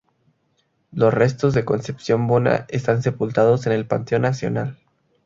[0.91, 4.79] Los restos de Concepción Bona están sepultados en el Panteón Nacional.